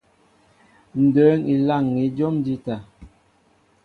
[1.01, 2.75] Ǹ dǐŋ elâŋ̀i jǒm njíta.